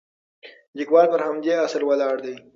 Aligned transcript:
لیکوال 0.77 1.05
پر 1.13 1.19
همدې 1.27 1.51
اصل 1.65 1.81
ولاړ 1.85 2.15
دی. 2.25 2.35